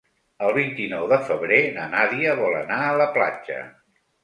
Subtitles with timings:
[0.45, 3.63] El vint-i-nou de febrer na Nàdia vol anar a la platja.